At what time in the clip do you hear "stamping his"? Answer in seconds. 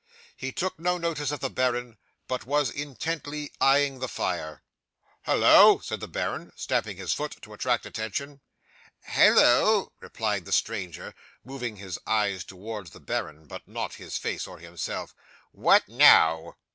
6.55-7.13